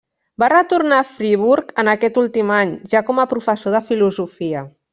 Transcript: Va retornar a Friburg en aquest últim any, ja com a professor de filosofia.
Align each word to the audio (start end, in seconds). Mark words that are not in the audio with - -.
Va 0.43 0.47
retornar 0.53 1.01
a 1.01 1.05
Friburg 1.17 1.69
en 1.83 1.93
aquest 1.93 2.19
últim 2.23 2.55
any, 2.57 2.73
ja 2.95 3.05
com 3.11 3.21
a 3.21 3.29
professor 3.35 3.77
de 3.79 3.87
filosofia. 3.93 4.69